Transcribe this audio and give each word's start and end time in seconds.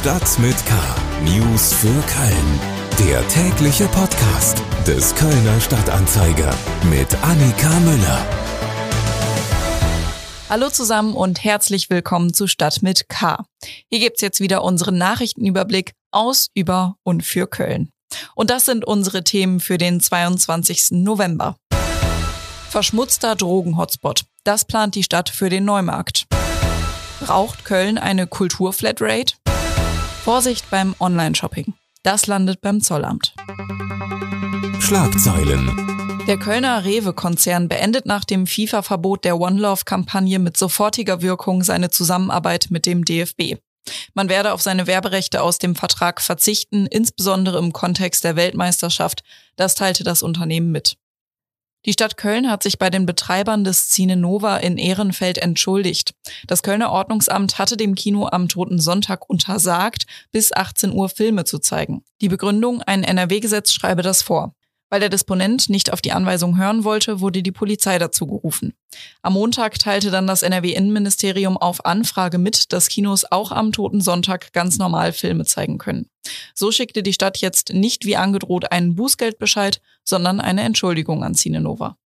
Stadt 0.00 0.38
mit 0.38 0.56
K. 0.64 0.74
News 1.24 1.74
für 1.74 1.88
Köln. 1.88 2.60
Der 3.06 3.28
tägliche 3.28 3.84
Podcast 3.88 4.62
des 4.86 5.14
Kölner 5.14 5.60
Stadtanzeiger 5.60 6.54
mit 6.84 7.14
Annika 7.22 7.68
Müller. 7.80 8.26
Hallo 10.48 10.70
zusammen 10.70 11.12
und 11.12 11.44
herzlich 11.44 11.90
willkommen 11.90 12.32
zu 12.32 12.46
Stadt 12.46 12.80
mit 12.80 13.10
K. 13.10 13.44
Hier 13.90 13.98
gibt's 13.98 14.22
jetzt 14.22 14.40
wieder 14.40 14.64
unseren 14.64 14.96
Nachrichtenüberblick 14.96 15.92
aus, 16.12 16.46
über 16.54 16.94
und 17.02 17.22
für 17.22 17.46
Köln. 17.46 17.90
Und 18.34 18.48
das 18.48 18.64
sind 18.64 18.86
unsere 18.86 19.22
Themen 19.22 19.60
für 19.60 19.76
den 19.76 20.00
22. 20.00 20.92
November. 20.92 21.56
Verschmutzter 22.70 23.36
Drogen-Hotspot. 23.36 24.22
Das 24.44 24.64
plant 24.64 24.94
die 24.94 25.02
Stadt 25.02 25.28
für 25.28 25.50
den 25.50 25.66
Neumarkt. 25.66 26.24
Braucht 27.20 27.66
Köln 27.66 27.98
eine 27.98 28.26
Kulturflatrate? 28.26 29.34
Vorsicht 30.22 30.68
beim 30.70 30.94
Online-Shopping. 31.00 31.72
Das 32.02 32.26
landet 32.26 32.60
beim 32.60 32.82
Zollamt. 32.82 33.34
Schlagzeilen. 34.78 36.24
Der 36.26 36.38
Kölner 36.38 36.84
Rewe-Konzern 36.84 37.68
beendet 37.68 38.04
nach 38.04 38.26
dem 38.26 38.46
FIFA-Verbot 38.46 39.24
der 39.24 39.40
One 39.40 39.58
Love-Kampagne 39.58 40.38
mit 40.38 40.58
sofortiger 40.58 41.22
Wirkung 41.22 41.62
seine 41.62 41.88
Zusammenarbeit 41.88 42.66
mit 42.68 42.84
dem 42.84 43.06
DFB. 43.06 43.56
Man 44.12 44.28
werde 44.28 44.52
auf 44.52 44.60
seine 44.60 44.86
Werberechte 44.86 45.40
aus 45.40 45.58
dem 45.58 45.74
Vertrag 45.74 46.20
verzichten, 46.20 46.86
insbesondere 46.86 47.58
im 47.58 47.72
Kontext 47.72 48.22
der 48.22 48.36
Weltmeisterschaft. 48.36 49.24
Das 49.56 49.74
teilte 49.74 50.04
das 50.04 50.22
Unternehmen 50.22 50.70
mit. 50.70 50.98
Die 51.86 51.94
Stadt 51.94 52.18
Köln 52.18 52.50
hat 52.50 52.62
sich 52.62 52.78
bei 52.78 52.90
den 52.90 53.06
Betreibern 53.06 53.64
des 53.64 53.88
Cine 53.88 54.16
Nova 54.16 54.58
in 54.58 54.76
Ehrenfeld 54.76 55.38
entschuldigt. 55.38 56.14
Das 56.46 56.62
Kölner 56.62 56.92
Ordnungsamt 56.92 57.58
hatte 57.58 57.78
dem 57.78 57.94
Kino 57.94 58.28
am 58.30 58.48
Toten 58.48 58.78
Sonntag 58.78 59.30
untersagt, 59.30 60.04
bis 60.30 60.52
18 60.52 60.92
Uhr 60.92 61.08
Filme 61.08 61.44
zu 61.44 61.58
zeigen. 61.58 62.04
Die 62.20 62.28
Begründung, 62.28 62.82
ein 62.82 63.02
NRW-Gesetz 63.02 63.72
schreibe 63.72 64.02
das 64.02 64.20
vor. 64.20 64.54
Weil 64.90 65.00
der 65.00 65.08
Disponent 65.08 65.70
nicht 65.70 65.92
auf 65.92 66.02
die 66.02 66.12
Anweisung 66.12 66.58
hören 66.58 66.84
wollte, 66.84 67.20
wurde 67.20 67.42
die 67.42 67.52
Polizei 67.52 67.98
dazu 67.98 68.26
gerufen. 68.26 68.74
Am 69.22 69.34
Montag 69.34 69.78
teilte 69.78 70.10
dann 70.10 70.26
das 70.26 70.42
NRW-Innenministerium 70.42 71.56
auf 71.56 71.84
Anfrage 71.86 72.38
mit, 72.38 72.72
dass 72.72 72.88
Kinos 72.88 73.24
auch 73.24 73.52
am 73.52 73.70
Toten 73.70 74.00
Sonntag 74.00 74.52
ganz 74.52 74.78
normal 74.78 75.12
Filme 75.12 75.44
zeigen 75.44 75.78
können. 75.78 76.10
So 76.54 76.72
schickte 76.72 77.04
die 77.04 77.12
Stadt 77.12 77.38
jetzt 77.38 77.72
nicht 77.72 78.04
wie 78.04 78.16
angedroht 78.16 78.72
einen 78.72 78.96
Bußgeldbescheid, 78.96 79.80
sondern 80.04 80.40
eine 80.40 80.62
Entschuldigung 80.62 81.22
an 81.22 81.34
Cinenova. 81.34 81.96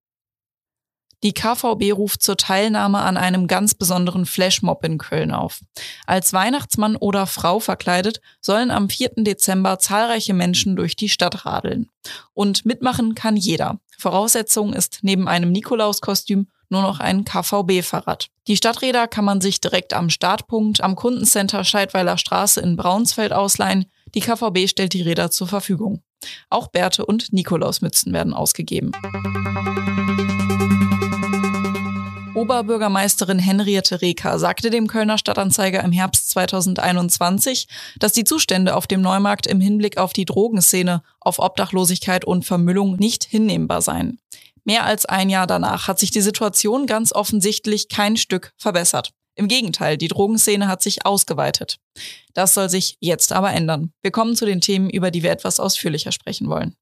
Die 1.24 1.32
KVB 1.32 1.94
ruft 1.94 2.22
zur 2.22 2.36
Teilnahme 2.36 2.98
an 2.98 3.16
einem 3.16 3.46
ganz 3.46 3.74
besonderen 3.74 4.26
Flashmob 4.26 4.84
in 4.84 4.98
Köln 4.98 5.32
auf. 5.32 5.60
Als 6.06 6.34
Weihnachtsmann 6.34 6.96
oder 6.96 7.26
Frau 7.26 7.60
verkleidet 7.60 8.20
sollen 8.42 8.70
am 8.70 8.90
4. 8.90 9.12
Dezember 9.16 9.78
zahlreiche 9.78 10.34
Menschen 10.34 10.76
durch 10.76 10.96
die 10.96 11.08
Stadt 11.08 11.46
radeln. 11.46 11.88
Und 12.34 12.66
mitmachen 12.66 13.14
kann 13.14 13.38
jeder. 13.38 13.80
Voraussetzung 13.98 14.74
ist 14.74 14.98
neben 15.00 15.26
einem 15.26 15.50
Nikolauskostüm 15.50 16.48
nur 16.68 16.82
noch 16.82 17.00
ein 17.00 17.24
KVB-Fahrrad. 17.24 18.28
Die 18.46 18.58
Stadträder 18.58 19.08
kann 19.08 19.24
man 19.24 19.40
sich 19.40 19.62
direkt 19.62 19.94
am 19.94 20.10
Startpunkt 20.10 20.82
am 20.82 20.94
Kundencenter 20.94 21.64
Scheidweiler 21.64 22.18
Straße 22.18 22.60
in 22.60 22.76
Braunsfeld 22.76 23.32
ausleihen. 23.32 23.86
Die 24.14 24.20
KVB 24.20 24.68
stellt 24.68 24.92
die 24.92 25.02
Räder 25.02 25.30
zur 25.30 25.48
Verfügung. 25.48 26.02
Auch 26.50 26.68
Bärte 26.68 27.06
und 27.06 27.32
Nikolausmützen 27.32 28.12
werden 28.12 28.34
ausgegeben. 28.34 28.92
Oberbürgermeisterin 32.34 33.38
Henriette 33.38 34.02
Reker 34.02 34.38
sagte 34.38 34.68
dem 34.68 34.88
Kölner 34.88 35.18
Stadtanzeiger 35.18 35.82
im 35.84 35.92
Herbst 35.92 36.30
2021, 36.30 37.68
dass 37.98 38.12
die 38.12 38.24
Zustände 38.24 38.74
auf 38.74 38.86
dem 38.86 39.00
Neumarkt 39.00 39.46
im 39.46 39.60
Hinblick 39.60 39.98
auf 39.98 40.12
die 40.12 40.24
Drogenszene, 40.24 41.02
auf 41.20 41.38
Obdachlosigkeit 41.38 42.24
und 42.24 42.44
Vermüllung 42.44 42.96
nicht 42.96 43.24
hinnehmbar 43.24 43.82
seien. 43.82 44.18
Mehr 44.64 44.84
als 44.84 45.06
ein 45.06 45.30
Jahr 45.30 45.46
danach 45.46 45.88
hat 45.88 45.98
sich 45.98 46.10
die 46.10 46.22
Situation 46.22 46.86
ganz 46.86 47.12
offensichtlich 47.12 47.88
kein 47.88 48.16
Stück 48.16 48.52
verbessert. 48.56 49.12
Im 49.36 49.48
Gegenteil, 49.48 49.96
die 49.96 50.06
Drogenszene 50.06 50.68
hat 50.68 50.80
sich 50.80 51.04
ausgeweitet. 51.04 51.78
Das 52.34 52.54
soll 52.54 52.70
sich 52.70 52.96
jetzt 53.00 53.32
aber 53.32 53.52
ändern. 53.52 53.92
Wir 54.02 54.12
kommen 54.12 54.36
zu 54.36 54.46
den 54.46 54.60
Themen, 54.60 54.88
über 54.88 55.10
die 55.10 55.24
wir 55.24 55.32
etwas 55.32 55.58
ausführlicher 55.58 56.12
sprechen 56.12 56.48
wollen. 56.48 56.76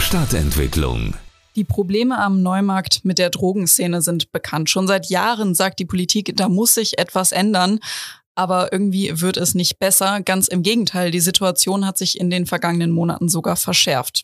Stadtentwicklung. 0.00 1.14
Die 1.54 1.64
Probleme 1.64 2.18
am 2.18 2.42
Neumarkt 2.42 3.04
mit 3.04 3.18
der 3.18 3.30
Drogenszene 3.30 4.02
sind 4.02 4.32
bekannt. 4.32 4.68
Schon 4.68 4.88
seit 4.88 5.06
Jahren 5.06 5.54
sagt 5.54 5.78
die 5.78 5.86
Politik, 5.86 6.36
da 6.36 6.48
muss 6.48 6.74
sich 6.74 6.98
etwas 6.98 7.30
ändern. 7.32 7.78
Aber 8.36 8.72
irgendwie 8.72 9.20
wird 9.20 9.36
es 9.38 9.54
nicht 9.54 9.78
besser. 9.78 10.20
Ganz 10.20 10.46
im 10.46 10.62
Gegenteil, 10.62 11.10
die 11.10 11.20
Situation 11.20 11.86
hat 11.86 11.98
sich 11.98 12.20
in 12.20 12.30
den 12.30 12.46
vergangenen 12.46 12.92
Monaten 12.92 13.28
sogar 13.28 13.56
verschärft. 13.56 14.22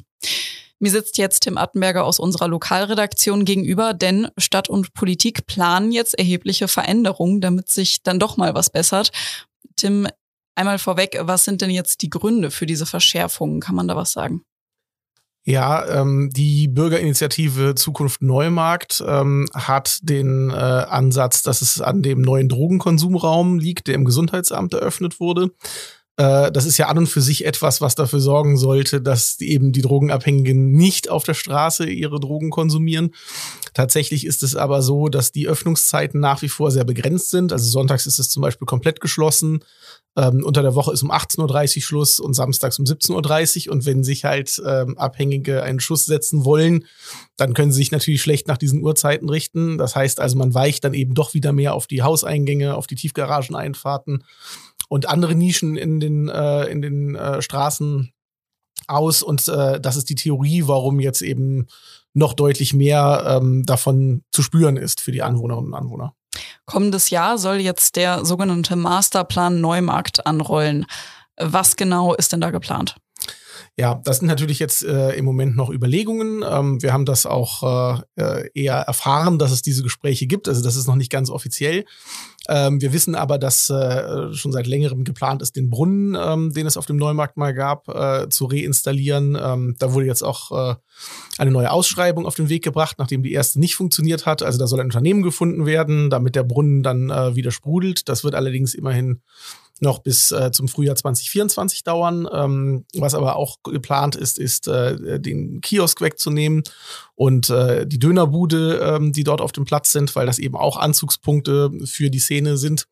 Mir 0.78 0.90
sitzt 0.90 1.16
jetzt 1.16 1.40
Tim 1.40 1.56
Attenberger 1.58 2.04
aus 2.04 2.18
unserer 2.18 2.48
Lokalredaktion 2.48 3.44
gegenüber, 3.44 3.94
denn 3.94 4.28
Stadt 4.36 4.68
und 4.68 4.94
Politik 4.94 5.46
planen 5.46 5.92
jetzt 5.92 6.18
erhebliche 6.18 6.68
Veränderungen, 6.68 7.40
damit 7.40 7.70
sich 7.70 8.02
dann 8.02 8.18
doch 8.18 8.36
mal 8.36 8.54
was 8.54 8.68
bessert. 8.68 9.12
Tim, 9.76 10.08
einmal 10.56 10.78
vorweg, 10.78 11.18
was 11.20 11.44
sind 11.44 11.62
denn 11.62 11.70
jetzt 11.70 12.02
die 12.02 12.10
Gründe 12.10 12.50
für 12.50 12.66
diese 12.66 12.84
Verschärfungen? 12.84 13.60
Kann 13.60 13.76
man 13.76 13.88
da 13.88 13.96
was 13.96 14.12
sagen? 14.12 14.42
Ja, 15.44 16.00
ähm, 16.00 16.30
die 16.30 16.68
Bürgerinitiative 16.68 17.74
Zukunft 17.74 18.22
Neumarkt 18.22 19.02
ähm, 19.04 19.48
hat 19.52 19.98
den 20.02 20.50
äh, 20.50 20.54
Ansatz, 20.54 21.42
dass 21.42 21.62
es 21.62 21.80
an 21.80 22.02
dem 22.02 22.20
neuen 22.20 22.48
Drogenkonsumraum 22.48 23.58
liegt, 23.58 23.88
der 23.88 23.96
im 23.96 24.04
Gesundheitsamt 24.04 24.72
eröffnet 24.72 25.18
wurde. 25.18 25.50
Äh, 26.16 26.52
das 26.52 26.66
ist 26.66 26.78
ja 26.78 26.88
an 26.88 26.98
und 26.98 27.06
für 27.06 27.22
sich 27.22 27.46
etwas, 27.46 27.80
was 27.80 27.94
dafür 27.94 28.20
sorgen 28.20 28.56
sollte, 28.56 29.00
dass 29.00 29.40
eben 29.40 29.72
die 29.72 29.80
Drogenabhängigen 29.80 30.72
nicht 30.72 31.08
auf 31.08 31.24
der 31.24 31.34
Straße 31.34 31.88
ihre 31.88 32.20
Drogen 32.20 32.50
konsumieren. 32.50 33.14
Tatsächlich 33.72 34.26
ist 34.26 34.42
es 34.42 34.54
aber 34.54 34.82
so, 34.82 35.08
dass 35.08 35.32
die 35.32 35.48
Öffnungszeiten 35.48 36.20
nach 36.20 36.42
wie 36.42 36.50
vor 36.50 36.70
sehr 36.70 36.84
begrenzt 36.84 37.30
sind. 37.30 37.52
Also 37.52 37.68
sonntags 37.70 38.06
ist 38.06 38.18
es 38.18 38.28
zum 38.28 38.42
Beispiel 38.42 38.66
komplett 38.66 39.00
geschlossen. 39.00 39.64
Ähm, 40.14 40.44
unter 40.44 40.60
der 40.60 40.74
Woche 40.74 40.92
ist 40.92 41.02
um 41.02 41.10
18.30 41.10 41.76
Uhr 41.76 41.82
Schluss 41.82 42.20
und 42.20 42.34
samstags 42.34 42.78
um 42.78 42.84
17.30 42.84 43.68
Uhr. 43.68 43.72
Und 43.72 43.86
wenn 43.86 44.04
sich 44.04 44.26
halt 44.26 44.60
ähm, 44.66 44.98
Abhängige 44.98 45.62
einen 45.62 45.80
Schuss 45.80 46.04
setzen 46.04 46.44
wollen, 46.44 46.84
dann 47.38 47.54
können 47.54 47.72
sie 47.72 47.78
sich 47.78 47.92
natürlich 47.92 48.20
schlecht 48.20 48.46
nach 48.46 48.58
diesen 48.58 48.82
Uhrzeiten 48.82 49.30
richten. 49.30 49.78
Das 49.78 49.96
heißt 49.96 50.20
also, 50.20 50.36
man 50.36 50.52
weicht 50.52 50.84
dann 50.84 50.92
eben 50.92 51.14
doch 51.14 51.32
wieder 51.32 51.52
mehr 51.52 51.72
auf 51.72 51.86
die 51.86 52.02
Hauseingänge, 52.02 52.76
auf 52.76 52.86
die 52.86 52.96
Tiefgarageneinfahrten 52.96 54.24
und 54.92 55.08
andere 55.08 55.34
Nischen 55.34 55.78
in 55.78 56.00
den, 56.00 56.28
äh, 56.28 56.66
in 56.66 56.82
den 56.82 57.14
äh, 57.14 57.40
Straßen 57.40 58.12
aus. 58.88 59.22
Und 59.22 59.48
äh, 59.48 59.80
das 59.80 59.96
ist 59.96 60.10
die 60.10 60.16
Theorie, 60.16 60.64
warum 60.66 61.00
jetzt 61.00 61.22
eben 61.22 61.66
noch 62.12 62.34
deutlich 62.34 62.74
mehr 62.74 63.40
ähm, 63.40 63.64
davon 63.64 64.22
zu 64.32 64.42
spüren 64.42 64.76
ist 64.76 65.00
für 65.00 65.10
die 65.10 65.22
Anwohnerinnen 65.22 65.72
und 65.72 65.74
Anwohner. 65.74 66.14
Kommendes 66.66 67.08
Jahr 67.08 67.38
soll 67.38 67.56
jetzt 67.56 67.96
der 67.96 68.26
sogenannte 68.26 68.76
Masterplan 68.76 69.62
Neumarkt 69.62 70.26
anrollen. 70.26 70.84
Was 71.40 71.76
genau 71.76 72.12
ist 72.12 72.34
denn 72.34 72.42
da 72.42 72.50
geplant? 72.50 72.96
Ja, 73.78 74.02
das 74.04 74.18
sind 74.18 74.28
natürlich 74.28 74.58
jetzt 74.58 74.84
äh, 74.84 75.12
im 75.12 75.24
Moment 75.24 75.56
noch 75.56 75.70
Überlegungen. 75.70 76.44
Ähm, 76.46 76.82
wir 76.82 76.92
haben 76.92 77.06
das 77.06 77.24
auch 77.24 77.96
äh, 77.96 78.22
äh, 78.22 78.50
eher 78.52 78.74
erfahren, 78.74 79.38
dass 79.38 79.52
es 79.52 79.62
diese 79.62 79.82
Gespräche 79.82 80.26
gibt. 80.26 80.48
Also 80.48 80.62
das 80.62 80.76
ist 80.76 80.86
noch 80.86 80.96
nicht 80.96 81.10
ganz 81.10 81.30
offiziell. 81.30 81.86
Ähm, 82.48 82.80
wir 82.80 82.92
wissen 82.92 83.14
aber, 83.14 83.38
dass 83.38 83.70
äh, 83.70 84.32
schon 84.32 84.52
seit 84.52 84.66
längerem 84.66 85.04
geplant 85.04 85.42
ist, 85.42 85.56
den 85.56 85.70
Brunnen, 85.70 86.16
ähm, 86.20 86.52
den 86.52 86.66
es 86.66 86.76
auf 86.76 86.86
dem 86.86 86.96
Neumarkt 86.96 87.36
mal 87.36 87.54
gab, 87.54 87.88
äh, 87.88 88.28
zu 88.28 88.46
reinstallieren. 88.46 89.38
Ähm, 89.40 89.76
da 89.78 89.92
wurde 89.92 90.06
jetzt 90.06 90.22
auch 90.22 90.72
äh, 90.72 90.74
eine 91.38 91.50
neue 91.50 91.70
Ausschreibung 91.70 92.26
auf 92.26 92.34
den 92.34 92.48
Weg 92.48 92.64
gebracht, 92.64 92.96
nachdem 92.98 93.22
die 93.22 93.32
erste 93.32 93.60
nicht 93.60 93.76
funktioniert 93.76 94.26
hat. 94.26 94.42
Also 94.42 94.58
da 94.58 94.66
soll 94.66 94.80
ein 94.80 94.86
Unternehmen 94.86 95.22
gefunden 95.22 95.66
werden, 95.66 96.10
damit 96.10 96.34
der 96.34 96.42
Brunnen 96.42 96.82
dann 96.82 97.10
äh, 97.10 97.36
wieder 97.36 97.50
sprudelt. 97.50 98.08
Das 98.08 98.24
wird 98.24 98.34
allerdings 98.34 98.74
immerhin 98.74 99.22
noch 99.82 99.98
bis 99.98 100.30
äh, 100.30 100.50
zum 100.52 100.68
Frühjahr 100.68 100.96
2024 100.96 101.84
dauern. 101.84 102.28
Ähm, 102.32 102.84
was 102.94 103.14
aber 103.14 103.36
auch 103.36 103.56
geplant 103.64 104.16
ist, 104.16 104.38
ist 104.38 104.68
äh, 104.68 105.20
den 105.20 105.60
Kiosk 105.60 106.00
wegzunehmen 106.00 106.62
und 107.14 107.50
äh, 107.50 107.86
die 107.86 107.98
Dönerbude, 107.98 108.78
ähm, 108.78 109.12
die 109.12 109.24
dort 109.24 109.40
auf 109.40 109.52
dem 109.52 109.64
Platz 109.64 109.92
sind, 109.92 110.14
weil 110.16 110.26
das 110.26 110.38
eben 110.38 110.56
auch 110.56 110.76
Anzugspunkte 110.76 111.70
für 111.84 112.10
die 112.10 112.20
Szene 112.20 112.56
sind. 112.56 112.86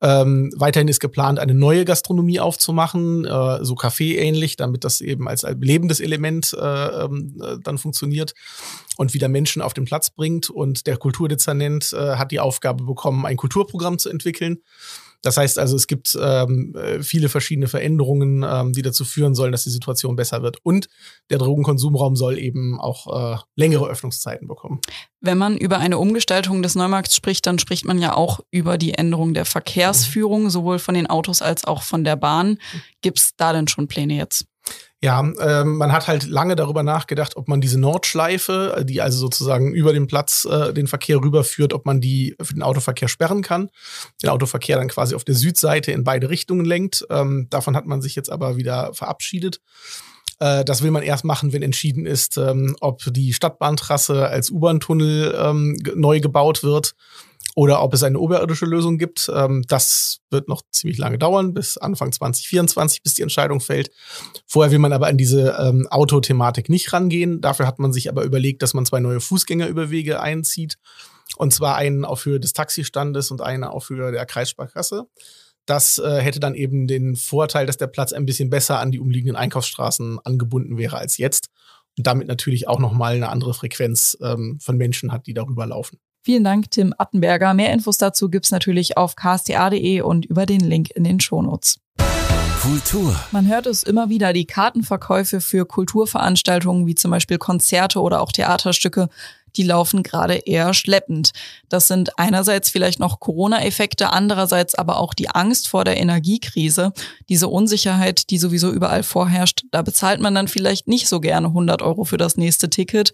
Ähm, 0.00 0.52
weiterhin 0.56 0.88
ist 0.88 1.00
geplant, 1.00 1.38
eine 1.38 1.54
neue 1.54 1.84
Gastronomie 1.84 2.38
aufzumachen, 2.38 3.24
äh, 3.24 3.64
so 3.64 3.74
Café-ähnlich, 3.74 4.56
damit 4.56 4.84
das 4.84 5.00
eben 5.00 5.28
als 5.28 5.46
lebendes 5.60 6.00
Element 6.00 6.54
äh, 6.60 7.04
ähm, 7.04 7.40
äh, 7.42 7.56
dann 7.62 7.78
funktioniert 7.78 8.34
und 8.98 9.14
wieder 9.14 9.28
Menschen 9.28 9.62
auf 9.62 9.72
den 9.72 9.86
Platz 9.86 10.10
bringt. 10.10 10.50
Und 10.50 10.86
der 10.86 10.98
Kulturdezernent 10.98 11.92
äh, 11.94 12.16
hat 12.16 12.32
die 12.32 12.40
Aufgabe 12.40 12.84
bekommen, 12.84 13.24
ein 13.24 13.36
Kulturprogramm 13.36 13.98
zu 13.98 14.10
entwickeln 14.10 14.58
Das 15.24 15.38
heißt 15.38 15.58
also, 15.58 15.74
es 15.74 15.86
gibt 15.86 16.16
ähm, 16.20 16.74
äh, 16.76 17.02
viele 17.02 17.30
verschiedene 17.30 17.66
Veränderungen, 17.66 18.44
ähm, 18.46 18.74
die 18.74 18.82
dazu 18.82 19.06
führen 19.06 19.34
sollen, 19.34 19.52
dass 19.52 19.64
die 19.64 19.70
Situation 19.70 20.16
besser 20.16 20.42
wird. 20.42 20.58
Und 20.62 20.88
der 21.30 21.38
Drogenkonsumraum 21.38 22.14
soll 22.14 22.38
eben 22.38 22.78
auch 22.78 23.34
äh, 23.34 23.38
längere 23.56 23.88
Öffnungszeiten 23.88 24.46
bekommen. 24.46 24.80
Wenn 25.20 25.38
man 25.38 25.56
über 25.56 25.78
eine 25.78 25.98
Umgestaltung 25.98 26.62
des 26.62 26.74
Neumarkts 26.74 27.16
spricht, 27.16 27.46
dann 27.46 27.58
spricht 27.58 27.86
man 27.86 27.98
ja 27.98 28.14
auch 28.14 28.40
über 28.50 28.76
die 28.76 28.92
Änderung 28.92 29.32
der 29.32 29.46
Verkehrsführung, 29.46 30.50
sowohl 30.50 30.78
von 30.78 30.94
den 30.94 31.08
Autos 31.08 31.40
als 31.40 31.64
auch 31.64 31.82
von 31.82 32.04
der 32.04 32.16
Bahn. 32.16 32.58
Gibt 33.00 33.18
es 33.18 33.30
da 33.36 33.54
denn 33.54 33.66
schon 33.66 33.88
Pläne 33.88 34.16
jetzt? 34.16 34.44
Ja, 35.04 35.22
ähm, 35.38 35.76
man 35.76 35.92
hat 35.92 36.08
halt 36.08 36.24
lange 36.24 36.56
darüber 36.56 36.82
nachgedacht, 36.82 37.36
ob 37.36 37.46
man 37.46 37.60
diese 37.60 37.78
Nordschleife, 37.78 38.86
die 38.88 39.02
also 39.02 39.18
sozusagen 39.18 39.74
über 39.74 39.92
den 39.92 40.06
Platz 40.06 40.46
äh, 40.46 40.72
den 40.72 40.86
Verkehr 40.86 41.18
rüberführt, 41.18 41.74
ob 41.74 41.84
man 41.84 42.00
die 42.00 42.34
für 42.40 42.54
den 42.54 42.62
Autoverkehr 42.62 43.08
sperren 43.08 43.42
kann, 43.42 43.68
den 44.22 44.30
Autoverkehr 44.30 44.78
dann 44.78 44.88
quasi 44.88 45.14
auf 45.14 45.22
der 45.22 45.34
Südseite 45.34 45.92
in 45.92 46.04
beide 46.04 46.30
Richtungen 46.30 46.64
lenkt. 46.64 47.04
Ähm, 47.10 47.48
davon 47.50 47.76
hat 47.76 47.84
man 47.84 48.00
sich 48.00 48.14
jetzt 48.14 48.32
aber 48.32 48.56
wieder 48.56 48.94
verabschiedet. 48.94 49.60
Äh, 50.38 50.64
das 50.64 50.82
will 50.82 50.90
man 50.90 51.02
erst 51.02 51.26
machen, 51.26 51.52
wenn 51.52 51.60
entschieden 51.60 52.06
ist, 52.06 52.38
ähm, 52.38 52.74
ob 52.80 53.02
die 53.06 53.34
Stadtbahntrasse 53.34 54.26
als 54.26 54.50
U-Bahn-Tunnel 54.50 55.38
ähm, 55.38 55.76
neu 55.96 56.20
gebaut 56.20 56.62
wird 56.62 56.94
oder 57.54 57.82
ob 57.82 57.94
es 57.94 58.02
eine 58.02 58.18
oberirdische 58.18 58.66
Lösung 58.66 58.98
gibt. 58.98 59.30
Ähm, 59.32 59.64
das 59.68 60.20
wird 60.30 60.48
noch 60.48 60.62
ziemlich 60.70 60.98
lange 60.98 61.18
dauern, 61.18 61.54
bis 61.54 61.78
Anfang 61.78 62.12
2024, 62.12 63.02
bis 63.02 63.14
die 63.14 63.22
Entscheidung 63.22 63.60
fällt. 63.60 63.90
Vorher 64.46 64.72
will 64.72 64.80
man 64.80 64.92
aber 64.92 65.06
an 65.06 65.16
diese 65.16 65.56
ähm, 65.60 65.86
Autothematik 65.88 66.68
nicht 66.68 66.92
rangehen. 66.92 67.40
Dafür 67.40 67.66
hat 67.66 67.78
man 67.78 67.92
sich 67.92 68.08
aber 68.08 68.24
überlegt, 68.24 68.62
dass 68.62 68.74
man 68.74 68.86
zwei 68.86 69.00
neue 69.00 69.20
Fußgängerüberwege 69.20 70.20
einzieht. 70.20 70.76
Und 71.36 71.52
zwar 71.52 71.76
einen 71.76 72.04
auf 72.04 72.24
Höhe 72.26 72.40
des 72.40 72.52
Taxistandes 72.52 73.30
und 73.30 73.40
einen 73.40 73.64
auf 73.64 73.88
Höhe 73.88 74.12
der 74.12 74.26
Kreissparkasse. 74.26 75.06
Das 75.66 75.98
äh, 75.98 76.20
hätte 76.20 76.40
dann 76.40 76.54
eben 76.54 76.86
den 76.86 77.16
Vorteil, 77.16 77.66
dass 77.66 77.78
der 77.78 77.86
Platz 77.86 78.12
ein 78.12 78.26
bisschen 78.26 78.50
besser 78.50 78.80
an 78.80 78.90
die 78.90 79.00
umliegenden 79.00 79.36
Einkaufsstraßen 79.36 80.18
angebunden 80.22 80.76
wäre 80.76 80.98
als 80.98 81.16
jetzt 81.16 81.48
und 81.96 82.06
damit 82.06 82.28
natürlich 82.28 82.68
auch 82.68 82.78
nochmal 82.78 83.14
eine 83.14 83.30
andere 83.30 83.54
Frequenz 83.54 84.18
ähm, 84.20 84.58
von 84.60 84.76
Menschen 84.76 85.12
hat, 85.12 85.26
die 85.26 85.34
darüber 85.34 85.66
laufen. 85.66 85.98
Vielen 86.26 86.42
Dank, 86.42 86.70
Tim 86.70 86.94
Attenberger. 86.96 87.52
Mehr 87.52 87.70
Infos 87.74 87.98
dazu 87.98 88.30
gibt's 88.30 88.50
natürlich 88.50 88.96
auf 88.96 89.14
ksta.de 89.14 90.00
und 90.00 90.24
über 90.24 90.46
den 90.46 90.60
Link 90.60 90.88
in 90.92 91.04
den 91.04 91.20
Shownotes. 91.20 91.80
Kultur. 92.62 93.14
Man 93.30 93.46
hört 93.46 93.66
es 93.66 93.82
immer 93.82 94.08
wieder, 94.08 94.32
die 94.32 94.46
Kartenverkäufe 94.46 95.42
für 95.42 95.66
Kulturveranstaltungen 95.66 96.86
wie 96.86 96.94
zum 96.94 97.10
Beispiel 97.10 97.36
Konzerte 97.36 98.00
oder 98.00 98.22
auch 98.22 98.32
Theaterstücke, 98.32 99.10
die 99.56 99.64
laufen 99.64 100.02
gerade 100.02 100.36
eher 100.36 100.72
schleppend. 100.72 101.32
Das 101.68 101.88
sind 101.88 102.18
einerseits 102.18 102.70
vielleicht 102.70 103.00
noch 103.00 103.20
Corona-Effekte, 103.20 104.10
andererseits 104.10 104.74
aber 104.74 104.98
auch 104.98 105.12
die 105.12 105.28
Angst 105.28 105.68
vor 105.68 105.84
der 105.84 105.98
Energiekrise, 105.98 106.94
diese 107.28 107.48
Unsicherheit, 107.48 108.30
die 108.30 108.38
sowieso 108.38 108.70
überall 108.72 109.02
vorherrscht. 109.02 109.64
Da 109.70 109.82
bezahlt 109.82 110.20
man 110.20 110.34
dann 110.34 110.48
vielleicht 110.48 110.88
nicht 110.88 111.06
so 111.06 111.20
gerne 111.20 111.48
100 111.48 111.82
Euro 111.82 112.04
für 112.04 112.16
das 112.16 112.38
nächste 112.38 112.70
Ticket 112.70 113.12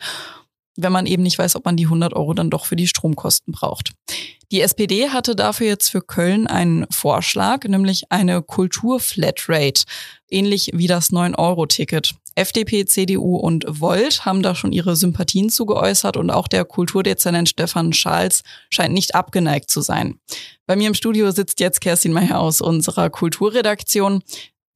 wenn 0.77 0.93
man 0.93 1.07
eben 1.07 1.23
nicht 1.23 1.39
weiß, 1.39 1.57
ob 1.57 1.65
man 1.65 1.77
die 1.77 1.85
100 1.85 2.15
Euro 2.15 2.35
dann 2.35 2.51
doch 2.51 2.65
für 2.65 2.77
die 2.77 2.87
Stromkosten 2.87 3.53
braucht. 3.53 3.93
Die 4.53 4.63
SPD 4.63 5.11
hatte 5.11 5.37
dafür 5.37 5.69
jetzt 5.69 5.91
für 5.91 6.03
Köln 6.03 6.49
einen 6.49 6.87
Vorschlag, 6.91 7.65
nämlich 7.65 8.11
eine 8.11 8.43
Kulturflatrate, 8.43 9.85
ähnlich 10.29 10.71
wie 10.75 10.89
das 10.89 11.13
9-Euro-Ticket. 11.13 12.15
FDP, 12.35 12.85
CDU 12.85 13.37
und 13.37 13.65
Volt 13.69 14.25
haben 14.25 14.43
da 14.43 14.55
schon 14.55 14.73
ihre 14.73 14.97
Sympathien 14.97 15.51
zugeäußert 15.51 16.17
und 16.17 16.31
auch 16.31 16.49
der 16.49 16.65
Kulturdezernent 16.65 17.49
Stefan 17.49 17.93
Schals 17.93 18.43
scheint 18.71 18.95
nicht 18.95 19.15
abgeneigt 19.15 19.71
zu 19.71 19.83
sein. 19.83 20.19
Bei 20.67 20.75
mir 20.75 20.89
im 20.89 20.95
Studio 20.95 21.31
sitzt 21.33 21.61
jetzt 21.61 21.81
Kerstin 21.81 22.13
Meyer 22.13 22.41
aus 22.41 22.61
unserer 22.61 23.11
Kulturredaktion. 23.11 24.23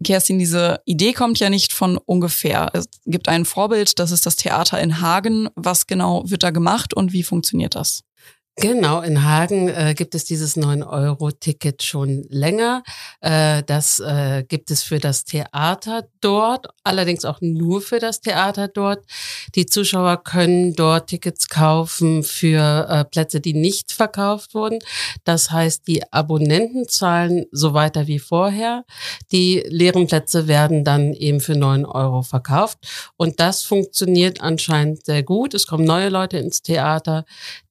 Kerstin, 0.03 0.39
diese 0.39 0.81
Idee 0.85 1.13
kommt 1.13 1.39
ja 1.39 1.51
nicht 1.51 1.73
von 1.73 1.99
ungefähr. 1.99 2.71
Es 2.73 2.87
gibt 3.07 3.29
ein 3.29 3.45
Vorbild, 3.45 3.99
das 3.99 4.11
ist 4.11 4.27
das 4.27 4.37
Theater 4.37 4.81
in 4.81 5.01
Hagen. 5.01 5.49
Was 5.55 5.87
genau 5.87 6.25
wird 6.27 6.43
da 6.43 6.51
gemacht 6.51 6.95
und 6.95 7.13
wie 7.13 7.23
funktioniert 7.23 7.75
das? 7.75 8.03
Genau, 8.57 9.01
in 9.01 9.25
Hagen 9.25 9.69
äh, 9.69 9.95
gibt 9.97 10.15
es 10.15 10.27
dieses 10.27 10.57
9-Euro-Ticket 10.57 11.83
schon 11.83 12.25
länger. 12.29 12.85
Äh, 13.21 13.65
das 13.65 13.99
äh, 13.99 14.45
gibt 14.47 14.71
es 14.71 14.85
für 14.85 15.01
das 15.01 15.25
Theater 15.25 16.07
dort, 16.21 16.69
allerdings 16.85 17.25
auch 17.25 17.41
nur 17.41 17.81
für 17.81 17.99
das 17.99 18.21
Theater 18.21 18.69
dort. 18.69 19.05
Die 19.57 19.67
Zuschauer 19.67 20.23
können 20.23 20.75
dort 20.77 21.09
Tickets 21.09 21.49
kaufen 21.49 22.23
für 22.23 22.87
äh, 22.89 23.05
Plätze, 23.05 23.41
die 23.41 23.55
nicht 23.55 23.91
verkauft 23.91 24.55
wurden. 24.55 24.79
Das 25.25 25.51
heißt, 25.51 25.89
die 25.89 26.13
Abonnenten 26.13 26.89
zahlen 26.89 27.47
so 27.51 27.75
weiter 27.75 28.07
wie 28.07 28.21
vorher. 28.21 28.85
Die 29.33 29.65
leeren 29.67 30.07
Plätze 30.07 30.47
werden 30.47 30.85
dann 30.85 31.13
eben 31.13 31.41
für 31.41 31.57
9 31.57 31.85
Euro 31.85 32.23
verkauft. 32.23 32.79
Und 33.17 33.41
das 33.41 33.65
funktioniert 33.65 34.41
anscheinend 34.41 35.05
sehr 35.05 35.25
gut. 35.25 35.55
Es 35.55 35.67
kommen 35.67 35.85
neue 35.85 36.09
Leute 36.09 36.39
ins 36.39 36.63
Theater, 36.63 37.25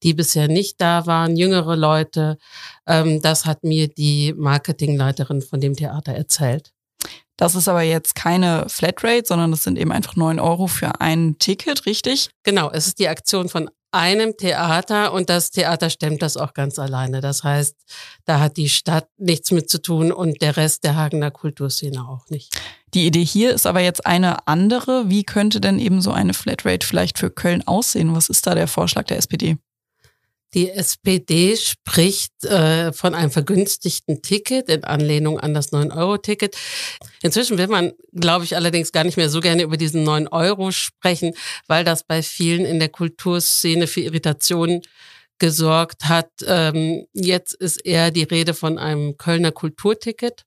die 0.03 0.13
bisher 0.13 0.49
nicht 0.49 0.72
nicht 0.73 0.81
da 0.81 1.05
waren, 1.05 1.35
jüngere 1.35 1.75
Leute. 1.75 2.37
Ähm, 2.87 3.21
das 3.21 3.45
hat 3.45 3.63
mir 3.63 3.87
die 3.87 4.33
Marketingleiterin 4.35 5.41
von 5.41 5.59
dem 5.59 5.75
Theater 5.75 6.13
erzählt. 6.13 6.71
Das 7.37 7.55
ist 7.55 7.67
aber 7.67 7.81
jetzt 7.81 8.15
keine 8.15 8.65
Flatrate, 8.69 9.23
sondern 9.25 9.51
das 9.51 9.63
sind 9.63 9.77
eben 9.77 9.91
einfach 9.91 10.15
neun 10.15 10.39
Euro 10.39 10.67
für 10.67 11.01
ein 11.01 11.37
Ticket, 11.39 11.85
richtig? 11.85 12.29
Genau, 12.43 12.69
es 12.71 12.87
ist 12.87 12.99
die 12.99 13.07
Aktion 13.07 13.49
von 13.49 13.69
einem 13.91 14.35
Theater 14.37 15.13
und 15.13 15.29
das 15.29 15.51
Theater 15.51 15.89
stemmt 15.89 16.21
das 16.21 16.35
auch 16.37 16.53
ganz 16.53 16.79
alleine. 16.79 17.21
Das 17.21 17.43
heißt, 17.43 17.75
da 18.25 18.39
hat 18.39 18.57
die 18.57 18.69
Stadt 18.69 19.07
nichts 19.17 19.51
mit 19.51 19.69
zu 19.69 19.81
tun 19.81 20.11
und 20.11 20.41
der 20.41 20.57
Rest 20.57 20.83
der 20.83 20.95
Hagener 20.95 21.31
Kulturszene 21.31 22.07
auch 22.07 22.29
nicht. 22.29 22.59
Die 22.93 23.05
Idee 23.05 23.25
hier 23.25 23.53
ist 23.53 23.67
aber 23.67 23.81
jetzt 23.81 24.05
eine 24.05 24.47
andere. 24.47 25.09
Wie 25.09 25.23
könnte 25.23 25.59
denn 25.59 25.79
eben 25.79 26.01
so 26.01 26.11
eine 26.11 26.33
Flatrate 26.33 26.85
vielleicht 26.85 27.19
für 27.19 27.29
Köln 27.29 27.65
aussehen? 27.67 28.15
Was 28.15 28.29
ist 28.29 28.47
da 28.47 28.55
der 28.55 28.67
Vorschlag 28.67 29.05
der 29.05 29.17
SPD? 29.17 29.57
Die 30.53 30.69
SPD 30.69 31.55
spricht 31.57 32.43
äh, 32.45 32.93
von 32.93 33.15
einem 33.15 33.31
vergünstigten 33.31 34.21
Ticket 34.21 34.69
in 34.69 34.83
Anlehnung 34.83 35.39
an 35.39 35.53
das 35.53 35.71
9-Euro-Ticket. 35.71 36.55
Inzwischen 37.23 37.57
will 37.57 37.67
man, 37.67 37.93
glaube 38.13 38.45
ich, 38.45 38.55
allerdings 38.55 38.91
gar 38.91 39.03
nicht 39.03 39.17
mehr 39.17 39.29
so 39.29 39.39
gerne 39.39 39.63
über 39.63 39.77
diesen 39.77 40.03
9 40.03 40.27
Euro 40.27 40.71
sprechen, 40.71 41.33
weil 41.67 41.83
das 41.83 42.03
bei 42.03 42.21
vielen 42.21 42.65
in 42.65 42.79
der 42.79 42.89
Kulturszene 42.89 43.87
für 43.87 44.01
Irritationen 44.01 44.81
gesorgt 45.39 46.05
hat. 46.05 46.29
Ähm, 46.45 47.05
jetzt 47.13 47.53
ist 47.53 47.77
eher 47.77 48.11
die 48.11 48.23
Rede 48.23 48.53
von 48.53 48.77
einem 48.77 49.17
Kölner 49.17 49.51
Kulturticket. 49.51 50.45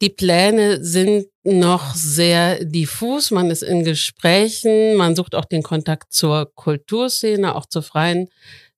Die 0.00 0.10
Pläne 0.10 0.84
sind 0.84 1.26
noch 1.44 1.94
sehr 1.94 2.64
diffus. 2.64 3.30
Man 3.30 3.50
ist 3.50 3.62
in 3.62 3.84
Gesprächen, 3.84 4.96
man 4.96 5.14
sucht 5.14 5.36
auch 5.36 5.44
den 5.44 5.62
Kontakt 5.62 6.12
zur 6.12 6.52
Kulturszene, 6.54 7.54
auch 7.54 7.66
zur 7.66 7.82
freien 7.82 8.28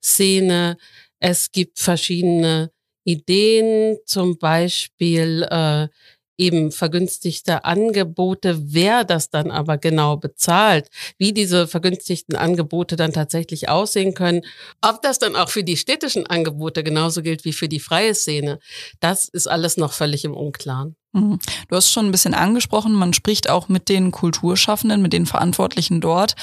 Szene. 0.04 0.76
Es 1.18 1.50
gibt 1.52 1.78
verschiedene 1.78 2.70
Ideen, 3.04 3.98
zum 4.06 4.38
Beispiel 4.38 5.46
äh, 5.50 5.88
eben 6.36 6.72
vergünstigte 6.72 7.64
Angebote, 7.64 8.58
wer 8.60 9.04
das 9.04 9.30
dann 9.30 9.50
aber 9.50 9.78
genau 9.78 10.16
bezahlt, 10.16 10.88
wie 11.16 11.32
diese 11.32 11.68
vergünstigten 11.68 12.36
Angebote 12.36 12.96
dann 12.96 13.12
tatsächlich 13.12 13.68
aussehen 13.68 14.14
können, 14.14 14.42
ob 14.82 15.00
das 15.02 15.18
dann 15.18 15.36
auch 15.36 15.48
für 15.48 15.62
die 15.62 15.76
städtischen 15.76 16.26
Angebote 16.26 16.82
genauso 16.82 17.22
gilt 17.22 17.44
wie 17.44 17.52
für 17.52 17.68
die 17.68 17.80
freie 17.80 18.14
Szene, 18.14 18.58
das 19.00 19.28
ist 19.28 19.46
alles 19.46 19.76
noch 19.76 19.92
völlig 19.92 20.24
im 20.24 20.34
Unklaren. 20.34 20.96
Mhm. 21.12 21.38
Du 21.68 21.76
hast 21.76 21.92
schon 21.92 22.06
ein 22.06 22.12
bisschen 22.12 22.34
angesprochen, 22.34 22.92
man 22.92 23.12
spricht 23.12 23.48
auch 23.48 23.68
mit 23.68 23.88
den 23.88 24.10
Kulturschaffenden, 24.10 25.02
mit 25.02 25.12
den 25.12 25.26
Verantwortlichen 25.26 26.00
dort. 26.00 26.34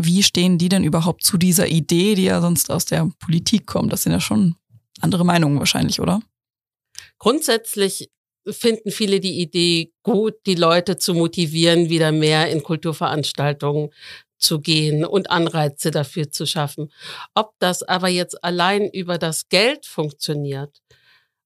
Wie 0.00 0.22
stehen 0.22 0.58
die 0.58 0.68
denn 0.68 0.84
überhaupt 0.84 1.24
zu 1.24 1.36
dieser 1.38 1.66
Idee, 1.66 2.14
die 2.14 2.24
ja 2.24 2.40
sonst 2.40 2.70
aus 2.70 2.84
der 2.84 3.10
Politik 3.18 3.66
kommt? 3.66 3.92
Das 3.92 4.04
sind 4.04 4.12
ja 4.12 4.20
schon 4.20 4.54
andere 5.00 5.24
Meinungen 5.24 5.58
wahrscheinlich, 5.58 6.00
oder? 6.00 6.20
Grundsätzlich 7.18 8.08
finden 8.48 8.92
viele 8.92 9.18
die 9.18 9.40
Idee 9.40 9.92
gut, 10.04 10.34
die 10.46 10.54
Leute 10.54 10.98
zu 10.98 11.14
motivieren, 11.14 11.88
wieder 11.88 12.12
mehr 12.12 12.48
in 12.48 12.62
Kulturveranstaltungen 12.62 13.90
zu 14.38 14.60
gehen 14.60 15.04
und 15.04 15.30
Anreize 15.30 15.90
dafür 15.90 16.30
zu 16.30 16.46
schaffen. 16.46 16.92
Ob 17.34 17.54
das 17.58 17.82
aber 17.82 18.08
jetzt 18.08 18.42
allein 18.44 18.88
über 18.88 19.18
das 19.18 19.48
Geld 19.48 19.84
funktioniert, 19.84 20.80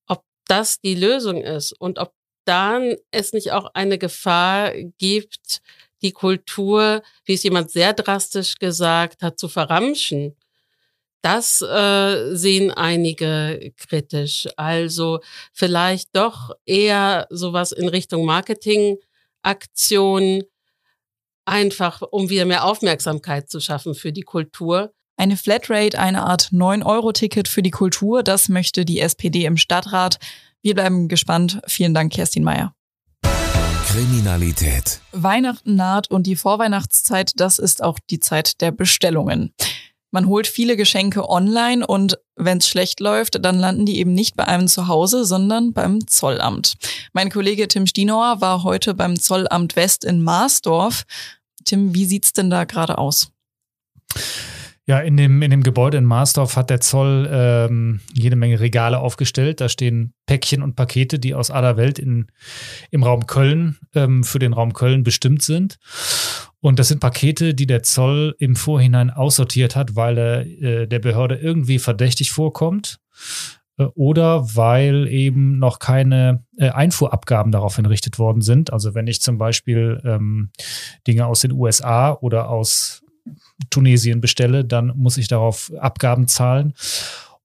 ob 0.07 0.25
das 0.47 0.79
die 0.79 0.95
Lösung 0.95 1.43
ist 1.43 1.73
und 1.73 1.99
ob 1.99 2.13
dann 2.45 2.97
es 3.11 3.33
nicht 3.33 3.53
auch 3.53 3.71
eine 3.73 3.97
Gefahr 3.97 4.73
gibt, 4.99 5.63
die 6.03 6.13
Kultur, 6.13 7.03
wie 7.25 7.35
es 7.35 7.43
jemand 7.43 7.71
sehr 7.71 7.93
drastisch 7.93 8.59
gesagt 8.59 9.23
hat, 9.23 9.39
zu 9.39 9.49
verramschen. 9.49 10.37
Das 11.23 11.63
äh, 11.63 12.35
sehen 12.35 12.73
einige 12.73 13.73
kritisch. 13.77 14.49
Also 14.57 15.21
vielleicht 15.53 16.17
doch 16.17 16.51
eher 16.67 17.29
sowas 17.31 17.71
in 17.71 17.89
Richtung 17.89 18.25
Marketingaktion, 18.25 20.43
einfach 21.45 22.03
um 22.03 22.29
wieder 22.29 22.45
mehr 22.45 22.65
Aufmerksamkeit 22.65 23.49
zu 23.49 23.61
schaffen 23.61 23.95
für 23.95 24.13
die 24.13 24.23
Kultur. 24.23 24.93
Eine 25.17 25.37
Flatrate, 25.37 25.97
eine 25.99 26.25
Art 26.25 26.51
9-Euro-Ticket 26.53 27.47
für 27.47 27.63
die 27.63 27.71
Kultur, 27.71 28.25
das 28.25 28.49
möchte 28.49 28.85
die 28.85 28.99
SPD 28.99 29.45
im 29.45 29.57
Stadtrat. 29.57 30.19
Wir 30.63 30.75
bleiben 30.75 31.07
gespannt. 31.07 31.61
Vielen 31.67 31.95
Dank, 31.95 32.13
Kerstin 32.13 32.43
Meyer. 32.43 32.75
Kriminalität. 33.93 35.03
Weihnachten 35.13 35.77
naht 35.77 36.11
und 36.11 36.27
die 36.27 36.35
Vorweihnachtszeit, 36.35 37.33
das 37.37 37.59
ist 37.59 37.83
auch 37.83 37.99
die 38.09 38.21
Zeit 38.21 38.63
der 38.63 38.71
Bestellungen. 38.71 39.53
Man 40.11 40.29
holt 40.29 40.47
viele 40.47 40.79
Geschenke 40.79 41.29
online 41.29 41.87
und 41.87 42.19
wenn 42.35 42.57
es 42.57 42.69
schlecht 42.69 43.01
läuft, 43.01 43.45
dann 43.45 43.59
landen 43.59 43.85
die 43.85 43.99
eben 43.99 44.15
nicht 44.15 44.35
bei 44.35 44.49
einem 44.49 44.67
zu 44.67 44.89
Hause, 44.89 45.27
sondern 45.27 45.75
beim 45.75 46.07
Zollamt. 46.07 46.77
Mein 47.13 47.31
Kollege 47.31 47.69
Tim 47.69 47.87
Stienauer 47.87 48.41
war 48.41 48.63
heute 48.63 48.95
beim 48.95 49.21
Zollamt 49.21 49.77
West 49.77 50.07
in 50.07 50.23
Marsdorf. 50.25 51.03
Tim, 51.67 51.95
wie 51.95 52.07
sieht's 52.07 52.33
denn 52.33 52.49
da 52.49 52.65
gerade 52.65 52.97
aus? 52.97 53.31
Ja, 54.85 54.99
in 54.99 55.17
dem, 55.17 55.43
in 55.43 55.53
dem 55.53 55.63
Gebäude 55.63 55.99
in 55.99 56.05
Marsdorf 56.05 56.57
hat 56.57 56.69
der 56.69 56.81
Zoll 56.81 57.29
ähm, 57.31 58.01
jede 58.15 58.35
Menge 58.35 58.59
Regale 58.59 58.99
aufgestellt. 58.99 59.61
Da 59.61 59.69
stehen 59.69 60.13
Päckchen 60.27 60.61
und 60.61 60.75
Pakete, 60.75 61.21
die 61.21 61.35
aus 61.35 61.53
aller 61.53 61.77
Welt 61.77 62.01
in, 62.01 62.27
im 62.91 63.05
Raum 63.05 63.27
Köln 63.27 63.79
ähm, 63.95 64.25
für 64.25 64.41
den 64.41 64.53
Raum 64.53 64.73
Köln 64.73 65.05
bestimmt 65.05 65.43
sind. 65.43 65.79
Und 66.59 66.81
das 66.81 66.89
sind 66.89 66.99
Pakete, 66.99 67.55
die 67.55 67.67
der 67.67 67.85
Zoll 67.85 68.35
im 68.39 68.57
Vorhinein 68.57 69.11
aussortiert 69.11 69.77
hat, 69.77 69.95
weil 69.95 70.19
er 70.19 70.47
äh, 70.47 70.87
der 70.89 70.99
Behörde 70.99 71.37
irgendwie 71.37 71.79
verdächtig 71.79 72.33
vorkommt 72.33 72.99
äh, 73.79 73.85
oder 73.95 74.57
weil 74.57 75.07
eben 75.07 75.61
noch 75.61 75.79
keine 75.79 76.45
äh, 76.57 76.71
Einfuhrabgaben 76.71 77.53
darauf 77.53 77.79
entrichtet 77.79 78.19
worden 78.19 78.43
sind. 78.43 78.73
Also 78.73 78.95
wenn 78.95 79.07
ich 79.07 79.21
zum 79.21 79.39
Beispiel 79.39 80.01
ähm, 80.05 80.51
Dinge 81.07 81.27
aus 81.27 81.41
den 81.41 81.53
USA 81.53 82.13
oder 82.15 82.49
aus 82.49 83.02
Tunesien 83.71 84.21
bestelle, 84.21 84.65
dann 84.65 84.93
muss 84.97 85.17
ich 85.17 85.29
darauf 85.29 85.73
Abgaben 85.79 86.29
zahlen. 86.29 86.75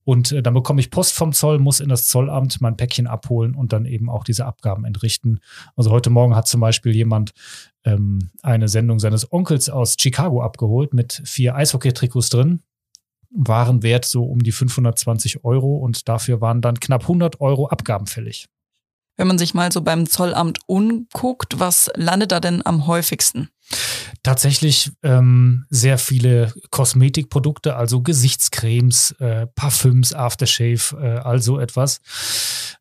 Und 0.08 0.32
äh, 0.32 0.42
dann 0.42 0.54
bekomme 0.54 0.80
ich 0.80 0.90
Post 0.90 1.16
vom 1.16 1.34
Zoll, 1.34 1.60
muss 1.60 1.82
in 1.82 1.90
das 1.90 2.08
Zollamt 2.08 2.62
mein 2.62 2.78
Päckchen 2.78 3.08
abholen 3.08 3.56
und 3.56 3.74
dann 3.74 3.86
eben 3.86 4.10
auch 4.10 4.24
diese 4.24 4.46
Abgaben 4.46 4.86
entrichten. 4.86 5.42
Also 5.76 5.92
heute 5.92 6.10
Morgen 6.10 6.34
hat 6.34 6.48
zum 6.48 6.62
Beispiel 6.62 6.96
jemand 6.96 7.34
ähm, 7.84 8.32
eine 8.42 8.70
Sendung 8.70 9.00
seines 9.00 9.34
Onkels 9.34 9.70
aus 9.70 9.98
Chicago 10.00 10.42
abgeholt 10.42 10.94
mit 10.94 11.22
vier 11.26 11.56
Eishockey-Trikots 11.56 12.30
drin. 12.30 12.62
Warenwert 13.32 14.06
so 14.06 14.24
um 14.24 14.42
die 14.42 14.54
520 14.54 15.44
Euro 15.44 15.76
und 15.76 16.08
dafür 16.08 16.40
waren 16.40 16.62
dann 16.62 16.80
knapp 16.80 17.02
100 17.02 17.42
Euro 17.42 17.68
Abgaben 17.68 18.08
fällig. 18.08 18.48
Wenn 19.18 19.28
man 19.28 19.38
sich 19.38 19.54
mal 19.54 19.74
so 19.74 19.82
beim 19.82 20.08
Zollamt 20.08 20.60
umguckt, 20.68 21.60
was 21.60 21.92
landet 21.96 22.32
da 22.32 22.40
denn 22.40 22.66
am 22.66 22.88
häufigsten? 22.88 23.50
Tatsächlich 24.28 24.92
ähm, 25.04 25.64
sehr 25.70 25.98
viele 25.98 26.54
Kosmetikprodukte, 26.70 27.78
also 27.78 28.02
Gesichtscremes, 28.02 29.12
äh, 29.20 29.48
Parfüms, 29.48 30.12
Aftershave, 30.12 30.98
äh, 31.02 31.20
also 31.20 31.62
etwas. 31.62 32.02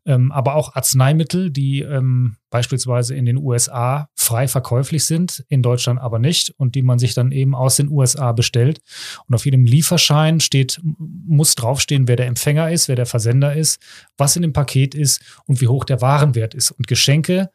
Ähm, 0.04 0.32
aber 0.32 0.56
auch 0.56 0.74
Arzneimittel, 0.74 1.50
die 1.52 1.82
ähm, 1.82 2.36
beispielsweise 2.50 3.14
in 3.14 3.26
den 3.26 3.36
USA 3.36 4.08
frei 4.14 4.48
verkäuflich 4.48 5.04
sind, 5.04 5.44
in 5.48 5.62
Deutschland 5.62 6.00
aber 6.00 6.18
nicht 6.18 6.54
und 6.56 6.74
die 6.74 6.82
man 6.82 6.98
sich 6.98 7.12
dann 7.12 7.32
eben 7.32 7.54
aus 7.54 7.76
den 7.76 7.90
USA 7.90 8.32
bestellt. 8.32 8.80
Und 9.28 9.34
auf 9.34 9.44
jedem 9.44 9.66
Lieferschein 9.66 10.40
steht, 10.40 10.80
muss 10.82 11.54
draufstehen, 11.54 12.08
wer 12.08 12.16
der 12.16 12.26
Empfänger 12.26 12.70
ist, 12.70 12.88
wer 12.88 12.96
der 12.96 13.06
Versender 13.06 13.54
ist, 13.54 13.80
was 14.16 14.36
in 14.36 14.42
dem 14.42 14.52
Paket 14.52 14.94
ist 14.94 15.20
und 15.46 15.60
wie 15.60 15.68
hoch 15.68 15.84
der 15.84 16.00
Warenwert 16.00 16.54
ist. 16.54 16.70
Und 16.70 16.86
Geschenke, 16.86 17.50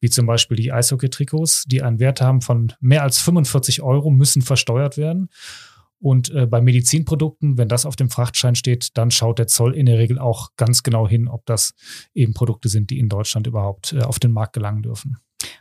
wie 0.00 0.10
zum 0.10 0.26
Beispiel 0.26 0.56
die 0.56 0.72
Eishockey-Trikots, 0.72 1.64
die 1.66 1.82
einen 1.82 2.00
Wert 2.00 2.20
haben 2.20 2.40
von 2.40 2.72
mehr 2.80 3.02
als 3.02 3.18
45 3.30 3.82
Euro, 3.82 4.10
müssen 4.10 4.42
versteuert 4.42 4.96
werden. 4.96 5.30
Und 5.98 6.30
äh, 6.30 6.46
bei 6.46 6.60
Medizinprodukten, 6.60 7.58
wenn 7.58 7.68
das 7.68 7.84
auf 7.84 7.94
dem 7.94 8.08
Frachtschein 8.08 8.54
steht, 8.54 8.96
dann 8.96 9.10
schaut 9.10 9.38
der 9.38 9.46
Zoll 9.46 9.74
in 9.74 9.86
der 9.86 9.98
Regel 9.98 10.18
auch 10.18 10.48
ganz 10.56 10.82
genau 10.82 11.06
hin, 11.06 11.28
ob 11.28 11.44
das 11.44 11.74
eben 12.14 12.32
Produkte 12.32 12.70
sind, 12.70 12.90
die 12.90 12.98
in 12.98 13.10
Deutschland 13.10 13.46
überhaupt 13.46 13.92
äh, 13.92 14.02
auf 14.02 14.18
den 14.18 14.32
Markt 14.32 14.54
gelangen 14.54 14.82
dürfen. 14.82 15.18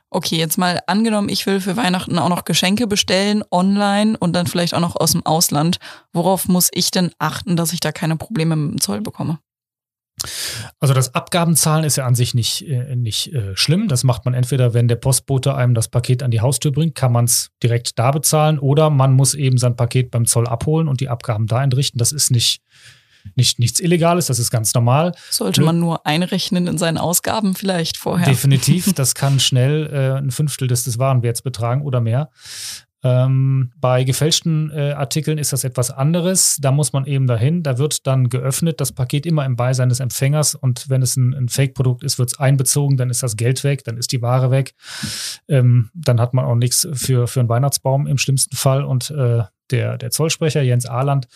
Okay, 0.09 0.37
jetzt 0.37 0.57
mal 0.57 0.79
angenommen, 0.87 1.29
ich 1.29 1.45
will 1.45 1.59
für 1.61 1.77
Weihnachten 1.77 2.17
auch 2.17 2.29
noch 2.29 2.45
Geschenke 2.45 2.87
bestellen, 2.87 3.43
online 3.51 4.17
und 4.17 4.33
dann 4.33 4.47
vielleicht 4.47 4.73
auch 4.73 4.79
noch 4.79 4.95
aus 4.95 5.11
dem 5.11 5.25
Ausland. 5.25 5.77
Worauf 6.13 6.47
muss 6.47 6.69
ich 6.73 6.89
denn 6.89 7.11
achten, 7.19 7.55
dass 7.55 7.73
ich 7.73 7.79
da 7.79 7.91
keine 7.91 8.15
Probleme 8.15 8.55
mit 8.55 8.71
dem 8.71 8.81
Zoll 8.81 9.01
bekomme? 9.01 9.39
Also 10.79 10.93
das 10.93 11.15
Abgabenzahlen 11.15 11.83
ist 11.83 11.95
ja 11.95 12.05
an 12.05 12.15
sich 12.15 12.33
nicht, 12.33 12.67
äh, 12.67 12.95
nicht 12.95 13.33
äh, 13.33 13.55
schlimm. 13.55 13.87
Das 13.87 14.03
macht 14.03 14.25
man 14.25 14.33
entweder, 14.33 14.73
wenn 14.73 14.87
der 14.87 14.95
Postbote 14.95 15.55
einem 15.55 15.73
das 15.73 15.87
Paket 15.87 16.23
an 16.23 16.31
die 16.31 16.41
Haustür 16.41 16.71
bringt, 16.71 16.95
kann 16.95 17.11
man 17.11 17.25
es 17.25 17.51
direkt 17.63 17.97
da 17.99 18.11
bezahlen 18.11 18.59
oder 18.59 18.89
man 18.89 19.13
muss 19.13 19.33
eben 19.33 19.57
sein 19.57 19.75
Paket 19.75 20.11
beim 20.11 20.25
Zoll 20.25 20.47
abholen 20.47 20.87
und 20.87 21.01
die 21.01 21.09
Abgaben 21.09 21.47
da 21.47 21.63
entrichten. 21.63 21.97
Das 21.97 22.11
ist 22.11 22.31
nicht, 22.31 22.61
nicht 23.35 23.59
nichts 23.59 23.79
Illegales, 23.79 24.27
das 24.27 24.39
ist 24.39 24.51
ganz 24.51 24.73
normal. 24.73 25.13
Sollte 25.29 25.61
man 25.61 25.79
nur 25.79 26.05
einrechnen 26.05 26.67
in 26.67 26.77
seinen 26.77 26.97
Ausgaben 26.97 27.55
vielleicht 27.55 27.97
vorher. 27.97 28.27
Definitiv, 28.27 28.93
das 28.95 29.15
kann 29.15 29.39
schnell 29.39 29.87
äh, 29.91 30.17
ein 30.17 30.31
Fünftel 30.31 30.67
des, 30.67 30.83
des 30.83 30.99
Warenwerts 30.99 31.41
betragen 31.41 31.81
oder 31.81 32.01
mehr. 32.01 32.29
Ähm, 33.01 33.71
bei 33.77 34.03
gefälschten 34.03 34.71
äh, 34.71 34.91
Artikeln 34.91 35.37
ist 35.37 35.53
das 35.53 35.63
etwas 35.63 35.89
anderes. 35.89 36.57
Da 36.59 36.71
muss 36.71 36.91
man 36.91 37.05
eben 37.05 37.27
dahin. 37.27 37.63
Da 37.63 37.77
wird 37.77 38.05
dann 38.05 38.29
geöffnet, 38.29 38.81
das 38.81 38.91
Paket 38.91 39.25
immer 39.25 39.45
im 39.45 39.55
Beisein 39.55 39.89
des 39.89 40.01
Empfängers. 40.01 40.55
Und 40.55 40.89
wenn 40.89 41.01
es 41.01 41.15
ein, 41.15 41.33
ein 41.33 41.47
Fake-Produkt 41.47 42.03
ist, 42.03 42.19
wird 42.19 42.33
es 42.33 42.39
einbezogen, 42.39 42.97
dann 42.97 43.09
ist 43.09 43.23
das 43.23 43.37
Geld 43.37 43.63
weg, 43.63 43.83
dann 43.85 43.97
ist 43.97 44.11
die 44.11 44.21
Ware 44.21 44.51
weg. 44.51 44.73
Ähm, 45.47 45.89
dann 45.93 46.19
hat 46.19 46.33
man 46.33 46.45
auch 46.45 46.55
nichts 46.55 46.87
für, 46.93 47.27
für 47.27 47.39
einen 47.39 47.49
Weihnachtsbaum 47.49 48.05
im 48.05 48.17
schlimmsten 48.17 48.57
Fall. 48.57 48.83
Und 48.83 49.11
äh, 49.11 49.43
der, 49.71 49.97
der 49.97 50.11
Zollsprecher 50.11 50.61
Jens 50.61 50.85
Ahland 50.85 51.27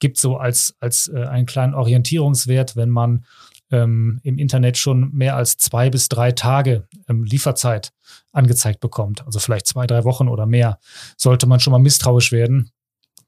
gibt 0.00 0.18
so 0.18 0.38
als, 0.38 0.74
als 0.80 1.08
äh, 1.08 1.24
einen 1.24 1.46
kleinen 1.46 1.74
Orientierungswert, 1.74 2.74
wenn 2.74 2.90
man 2.90 3.24
ähm, 3.72 4.20
im 4.22 4.38
Internet 4.38 4.78
schon 4.78 5.10
mehr 5.12 5.34
als 5.34 5.56
zwei 5.56 5.90
bis 5.90 6.08
drei 6.08 6.30
Tage 6.30 6.86
ähm, 7.08 7.24
Lieferzeit 7.24 7.92
angezeigt 8.30 8.80
bekommt, 8.80 9.26
also 9.26 9.38
vielleicht 9.38 9.66
zwei, 9.66 9.86
drei 9.86 10.04
Wochen 10.04 10.28
oder 10.28 10.46
mehr, 10.46 10.78
sollte 11.16 11.46
man 11.46 11.58
schon 11.58 11.72
mal 11.72 11.78
misstrauisch 11.78 12.30
werden. 12.30 12.70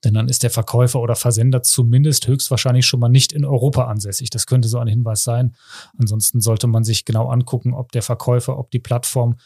Denn 0.04 0.12
dann 0.12 0.28
ist 0.28 0.42
der 0.42 0.50
Verkäufer 0.50 1.00
oder 1.00 1.16
Versender 1.16 1.62
zumindest 1.62 2.26
höchstwahrscheinlich 2.28 2.84
schon 2.84 3.00
mal 3.00 3.08
nicht 3.08 3.32
in 3.32 3.46
Europa 3.46 3.86
ansässig. 3.86 4.28
Das 4.28 4.46
könnte 4.46 4.68
so 4.68 4.78
ein 4.78 4.86
Hinweis 4.86 5.24
sein. 5.24 5.56
Ansonsten 5.98 6.42
sollte 6.42 6.66
man 6.66 6.84
sich 6.84 7.06
genau 7.06 7.28
angucken, 7.28 7.72
ob 7.72 7.90
der 7.92 8.02
Verkäufer, 8.02 8.58
ob 8.58 8.70
die 8.70 8.80
Plattform 8.80 9.36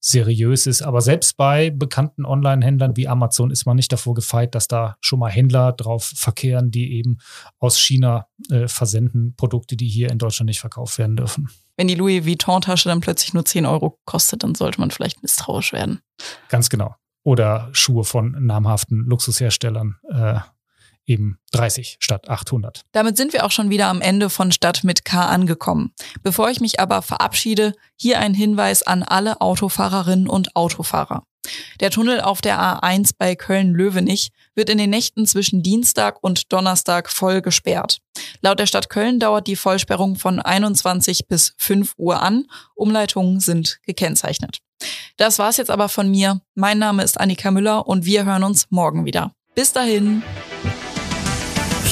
seriös 0.00 0.66
ist. 0.66 0.82
Aber 0.82 1.00
selbst 1.00 1.36
bei 1.36 1.70
bekannten 1.70 2.24
Online-Händlern 2.24 2.96
wie 2.96 3.08
Amazon 3.08 3.50
ist 3.50 3.66
man 3.66 3.76
nicht 3.76 3.92
davor 3.92 4.14
gefeit, 4.14 4.54
dass 4.54 4.68
da 4.68 4.96
schon 5.00 5.18
mal 5.18 5.30
Händler 5.30 5.72
drauf 5.72 6.04
verkehren, 6.14 6.70
die 6.70 6.94
eben 6.94 7.18
aus 7.58 7.78
China 7.78 8.26
äh, 8.50 8.68
versenden 8.68 9.34
Produkte, 9.36 9.76
die 9.76 9.88
hier 9.88 10.10
in 10.10 10.18
Deutschland 10.18 10.48
nicht 10.48 10.60
verkauft 10.60 10.98
werden 10.98 11.16
dürfen. 11.16 11.48
Wenn 11.76 11.88
die 11.88 11.94
Louis 11.94 12.24
Vuitton-Tasche 12.24 12.88
dann 12.88 13.00
plötzlich 13.00 13.34
nur 13.34 13.44
10 13.44 13.66
Euro 13.66 13.98
kostet, 14.04 14.42
dann 14.42 14.54
sollte 14.54 14.80
man 14.80 14.90
vielleicht 14.90 15.22
misstrauisch 15.22 15.72
werden. 15.72 16.00
Ganz 16.48 16.70
genau. 16.70 16.94
Oder 17.22 17.68
Schuhe 17.72 18.04
von 18.04 18.46
namhaften 18.46 19.04
Luxusherstellern. 19.04 19.96
Äh, 20.08 20.38
eben 21.06 21.38
30 21.52 21.96
statt 22.00 22.28
800. 22.28 22.82
Damit 22.92 23.16
sind 23.16 23.32
wir 23.32 23.44
auch 23.44 23.50
schon 23.50 23.70
wieder 23.70 23.86
am 23.88 24.00
Ende 24.00 24.30
von 24.30 24.52
Stadt 24.52 24.84
mit 24.84 25.04
K 25.04 25.26
angekommen. 25.26 25.92
Bevor 26.22 26.50
ich 26.50 26.60
mich 26.60 26.80
aber 26.80 27.02
verabschiede, 27.02 27.74
hier 27.96 28.18
ein 28.18 28.34
Hinweis 28.34 28.82
an 28.82 29.02
alle 29.02 29.40
Autofahrerinnen 29.40 30.28
und 30.28 30.54
Autofahrer. 30.56 31.22
Der 31.80 31.90
Tunnel 31.90 32.20
auf 32.20 32.40
der 32.40 32.58
A1 32.58 33.12
bei 33.16 33.36
Köln-Löwenich 33.36 34.30
wird 34.54 34.68
in 34.68 34.78
den 34.78 34.90
Nächten 34.90 35.26
zwischen 35.26 35.62
Dienstag 35.62 36.22
und 36.22 36.52
Donnerstag 36.52 37.10
voll 37.10 37.40
gesperrt. 37.40 37.98
Laut 38.40 38.58
der 38.58 38.66
Stadt 38.66 38.90
Köln 38.90 39.20
dauert 39.20 39.46
die 39.46 39.56
Vollsperrung 39.56 40.16
von 40.16 40.40
21 40.40 41.28
bis 41.28 41.54
5 41.58 41.94
Uhr 41.96 42.22
an. 42.22 42.46
Umleitungen 42.74 43.40
sind 43.40 43.78
gekennzeichnet. 43.86 44.58
Das 45.16 45.38
war's 45.38 45.56
jetzt 45.56 45.70
aber 45.70 45.88
von 45.88 46.10
mir. 46.10 46.40
Mein 46.54 46.78
Name 46.78 47.02
ist 47.02 47.18
Annika 47.18 47.50
Müller 47.50 47.86
und 47.86 48.04
wir 48.04 48.24
hören 48.24 48.42
uns 48.42 48.66
morgen 48.70 49.04
wieder. 49.06 49.32
Bis 49.54 49.72
dahin. 49.72 50.22